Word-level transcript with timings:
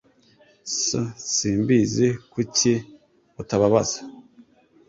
S 0.81 0.85
Simbizi. 1.33 2.07
Kuki 2.31 2.73
utabaza? 3.41 3.99